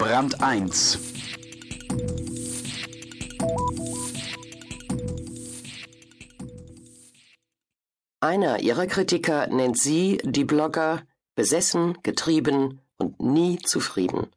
[0.00, 0.98] Brand 1
[8.20, 11.02] Einer ihrer Kritiker nennt sie, die Blogger,
[11.34, 14.28] besessen, getrieben und nie zufrieden.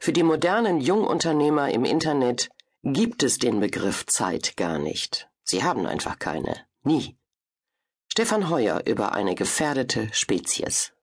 [0.00, 2.50] Für die modernen Jungunternehmer im Internet
[2.82, 5.30] gibt es den Begriff Zeit gar nicht.
[5.44, 6.58] Sie haben einfach keine.
[6.82, 7.16] Nie.
[8.12, 10.93] Stefan Heuer über eine gefährdete Spezies.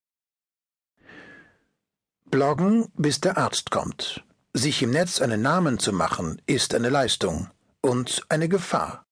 [2.32, 4.24] Bloggen, bis der Arzt kommt.
[4.54, 7.50] Sich im Netz einen Namen zu machen, ist eine Leistung
[7.82, 9.04] und eine Gefahr.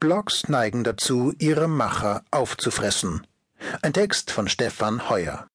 [0.00, 3.26] Blogs neigen dazu, ihre Macher aufzufressen.
[3.82, 5.46] Ein Text von Stefan Heuer.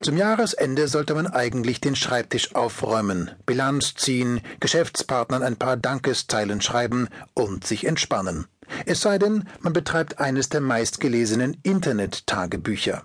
[0.00, 7.08] Zum Jahresende sollte man eigentlich den Schreibtisch aufräumen, Bilanz ziehen, Geschäftspartnern ein paar Dankeszeilen schreiben
[7.34, 8.46] und sich entspannen.
[8.86, 13.02] Es sei denn, man betreibt eines der meistgelesenen Internet-Tagebücher.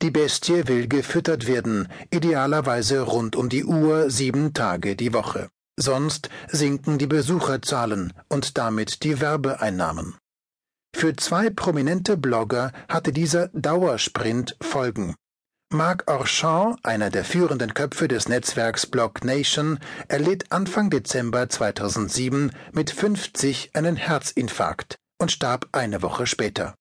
[0.00, 5.48] Die Bestie will gefüttert werden, idealerweise rund um die Uhr sieben Tage die Woche.
[5.76, 10.16] Sonst sinken die Besucherzahlen und damit die Werbeeinnahmen.
[10.94, 15.14] Für zwei prominente Blogger hatte dieser Dauersprint Folgen.
[15.70, 22.90] Marc Orchamp, einer der führenden Köpfe des Netzwerks Blog Nation, erlitt Anfang Dezember 2007 mit
[22.90, 26.74] 50 einen Herzinfarkt und starb eine Woche später.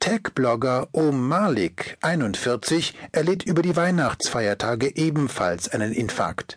[0.00, 6.56] Tech-Blogger Om Malik, 41, erlitt über die Weihnachtsfeiertage ebenfalls einen Infarkt.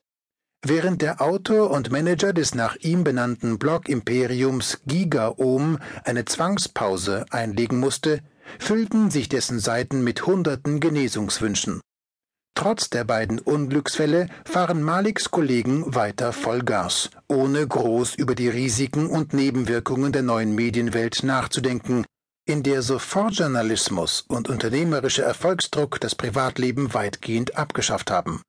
[0.63, 8.19] Während der Autor und Manager des nach ihm benannten Blog-Imperiums GigaOM eine Zwangspause einlegen musste,
[8.59, 11.81] füllten sich dessen Seiten mit hunderten Genesungswünschen.
[12.53, 19.33] Trotz der beiden Unglücksfälle fahren Maliks Kollegen weiter Vollgas, ohne groß über die Risiken und
[19.33, 22.05] Nebenwirkungen der neuen Medienwelt nachzudenken,
[22.45, 28.41] in der Sofortjournalismus und unternehmerischer Erfolgsdruck das Privatleben weitgehend abgeschafft haben.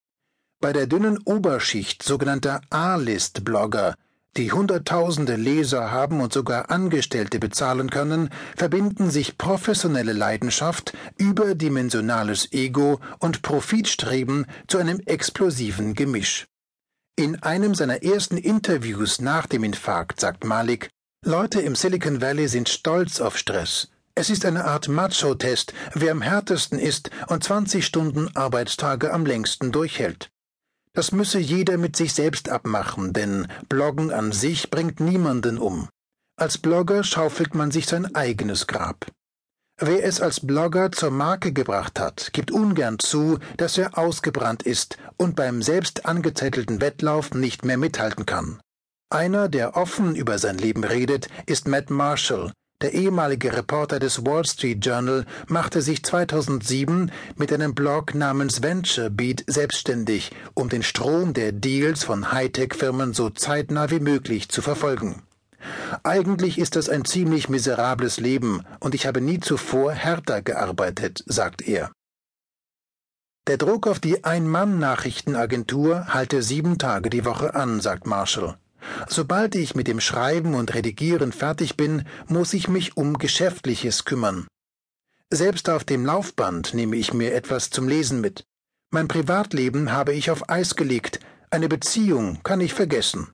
[0.61, 3.95] Bei der dünnen Oberschicht sogenannter A-List-Blogger,
[4.37, 12.99] die Hunderttausende Leser haben und sogar Angestellte bezahlen können, verbinden sich professionelle Leidenschaft, überdimensionales Ego
[13.19, 16.47] und Profitstreben zu einem explosiven Gemisch.
[17.15, 20.89] In einem seiner ersten Interviews nach dem Infarkt sagt Malik,
[21.25, 23.89] Leute im Silicon Valley sind stolz auf Stress.
[24.17, 29.71] Es ist eine Art Macho-Test, wer am härtesten ist und 20 Stunden Arbeitstage am längsten
[29.71, 30.31] durchhält.
[30.95, 35.89] Das müsse jeder mit sich selbst abmachen, denn Bloggen an sich bringt niemanden um.
[36.37, 39.07] Als Blogger schaufelt man sich sein eigenes Grab.
[39.79, 44.99] Wer es als Blogger zur Marke gebracht hat, gibt ungern zu, dass er ausgebrannt ist
[45.19, 48.61] und beim selbst angezettelten Wettlauf nicht mehr mithalten kann.
[49.13, 52.51] Einer, der offen über sein Leben redet, ist Matt Marshall.
[52.81, 59.11] Der ehemalige Reporter des Wall Street Journal machte sich 2007 mit einem Blog namens Venture
[59.11, 65.23] Beat selbstständig, um den Strom der Deals von Hightech-Firmen so zeitnah wie möglich zu verfolgen.
[66.05, 71.61] Eigentlich ist das ein ziemlich miserables Leben und ich habe nie zuvor härter gearbeitet, sagt
[71.69, 71.93] er.
[73.47, 78.57] Der Druck auf die Ein-Mann-Nachrichtenagentur halte sieben Tage die Woche an, sagt Marshall.
[79.09, 84.47] Sobald ich mit dem Schreiben und Redigieren fertig bin, muss ich mich um Geschäftliches kümmern.
[85.31, 88.45] Selbst auf dem Laufband nehme ich mir etwas zum Lesen mit.
[88.91, 93.33] Mein Privatleben habe ich auf Eis gelegt, eine Beziehung kann ich vergessen.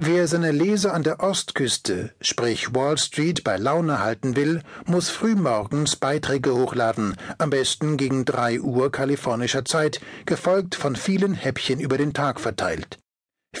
[0.00, 5.96] Wer seine Leser an der Ostküste, sprich Wall Street, bei Laune halten will, muss frühmorgens
[5.96, 12.12] Beiträge hochladen, am besten gegen drei Uhr kalifornischer Zeit, gefolgt von vielen Häppchen über den
[12.12, 12.98] Tag verteilt.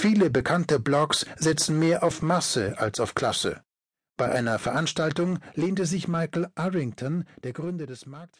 [0.00, 3.64] Viele bekannte Blogs setzen mehr auf Masse als auf Klasse.
[4.16, 8.36] Bei einer Veranstaltung lehnte sich Michael Arrington, der Gründer des Markt